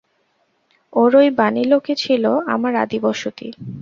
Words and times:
ওরই 0.93 1.29
বাণীলোকে 1.39 1.93
ছিল 1.95 2.23
আমার 2.53 2.73
আদি 2.75 2.97
বসতি। 3.03 3.47